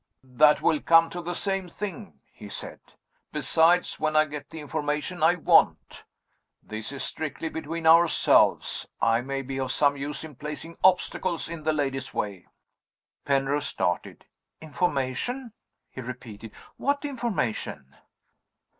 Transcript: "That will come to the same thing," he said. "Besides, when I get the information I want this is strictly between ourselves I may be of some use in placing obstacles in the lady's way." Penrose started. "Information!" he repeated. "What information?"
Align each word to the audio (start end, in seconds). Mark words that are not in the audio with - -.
"That 0.23 0.63
will 0.63 0.81
come 0.81 1.11
to 1.11 1.21
the 1.21 1.35
same 1.35 1.69
thing," 1.69 2.21
he 2.31 2.49
said. 2.49 2.79
"Besides, 3.31 3.99
when 3.99 4.15
I 4.15 4.25
get 4.25 4.49
the 4.49 4.59
information 4.59 5.21
I 5.21 5.35
want 5.35 6.05
this 6.63 6.91
is 6.91 7.03
strictly 7.03 7.49
between 7.49 7.85
ourselves 7.85 8.87
I 8.99 9.21
may 9.21 9.43
be 9.43 9.59
of 9.59 9.71
some 9.71 9.95
use 9.95 10.23
in 10.23 10.33
placing 10.37 10.75
obstacles 10.83 11.47
in 11.49 11.65
the 11.65 11.71
lady's 11.71 12.15
way." 12.15 12.47
Penrose 13.25 13.67
started. 13.67 14.25
"Information!" 14.59 15.53
he 15.91 16.01
repeated. 16.01 16.51
"What 16.77 17.05
information?" 17.05 17.95